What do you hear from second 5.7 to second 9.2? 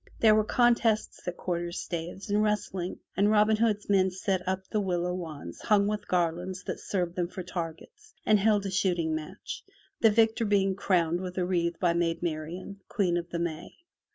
with garlands that served them for targets, and held a shooting